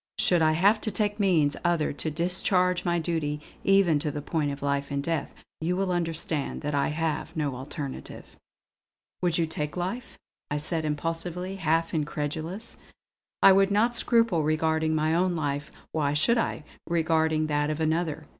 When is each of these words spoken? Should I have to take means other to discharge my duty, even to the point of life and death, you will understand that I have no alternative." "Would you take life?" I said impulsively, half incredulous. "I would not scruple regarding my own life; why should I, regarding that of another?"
Should 0.17 0.41
I 0.41 0.53
have 0.53 0.81
to 0.81 0.89
take 0.89 1.19
means 1.19 1.55
other 1.63 1.93
to 1.93 2.09
discharge 2.09 2.83
my 2.83 2.97
duty, 2.97 3.39
even 3.63 3.99
to 3.99 4.09
the 4.09 4.19
point 4.23 4.51
of 4.51 4.63
life 4.63 4.89
and 4.89 5.03
death, 5.03 5.35
you 5.59 5.75
will 5.75 5.91
understand 5.91 6.61
that 6.63 6.73
I 6.73 6.87
have 6.87 7.35
no 7.37 7.55
alternative." 7.55 8.35
"Would 9.21 9.37
you 9.37 9.45
take 9.45 9.77
life?" 9.77 10.17
I 10.49 10.57
said 10.57 10.85
impulsively, 10.85 11.57
half 11.57 11.93
incredulous. 11.93 12.77
"I 13.43 13.51
would 13.51 13.69
not 13.69 13.95
scruple 13.95 14.41
regarding 14.41 14.95
my 14.95 15.13
own 15.13 15.35
life; 15.35 15.69
why 15.91 16.13
should 16.15 16.39
I, 16.39 16.63
regarding 16.87 17.45
that 17.45 17.69
of 17.69 17.79
another?" 17.79 18.25